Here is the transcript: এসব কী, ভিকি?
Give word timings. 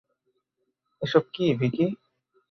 এসব 1.01 1.23
কী, 1.33 1.45
ভিকি? 1.59 1.85